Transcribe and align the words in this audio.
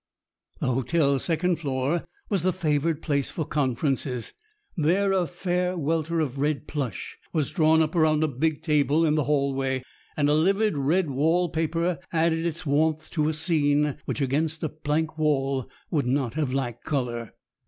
The 0.59 0.71
hotel's 0.73 1.23
second 1.25 1.57
floor 1.57 2.05
was 2.27 2.41
the 2.41 2.51
favored 2.51 3.03
place 3.03 3.29
for 3.29 3.45
conferences. 3.45 4.33
There 4.75 5.11
a 5.11 5.27
fair 5.27 5.77
welter 5.77 6.19
of 6.19 6.39
red 6.41 6.67
plush 6.67 7.19
was 7.33 7.51
drawn 7.51 7.83
up 7.83 7.93
around 7.93 8.23
a 8.23 8.27
big 8.27 8.63
table 8.63 9.05
in 9.05 9.13
the 9.13 9.25
hallway, 9.25 9.83
and 10.17 10.27
livid 10.27 10.75
red 10.75 11.11
wall 11.11 11.49
paper 11.49 11.99
added 12.11 12.47
its 12.47 12.65
warmth 12.65 13.11
to 13.11 13.29
a 13.29 13.33
scene 13.33 13.97
which 14.05 14.21
against 14.21 14.63
a 14.63 14.69
plank 14.69 15.19
wall 15.19 15.69
would 15.91 16.07
not 16.07 16.33
have 16.33 16.51
lacked 16.51 16.83
color. 16.83 17.35